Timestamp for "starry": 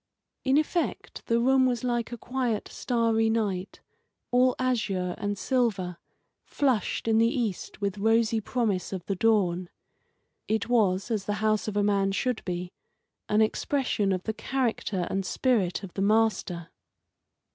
2.71-3.29